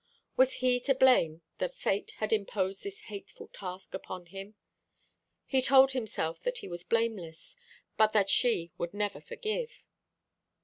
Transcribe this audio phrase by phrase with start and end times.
[0.35, 4.55] Was he to blame that Fate had imposed this hateful task upon him?
[5.45, 7.55] He told himself that he was blameless;
[7.97, 9.83] but that she would never forgive.